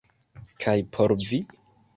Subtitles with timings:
[0.65, 1.43] Kaj por vi?